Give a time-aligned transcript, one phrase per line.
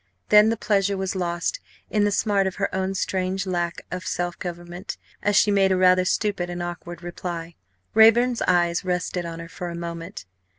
[0.29, 1.59] Then the pleasure was lost
[1.91, 5.77] in the smart of her own strange lack of self government as she made a
[5.77, 7.53] rather stupid and awkward reply.
[7.93, 10.25] Raeburn's eyes rested on her for a moment.